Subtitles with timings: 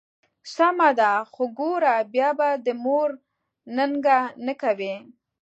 [0.55, 3.09] سمه ده، خو ګوره بیا به د مور
[3.75, 4.95] ننګه نه کوې.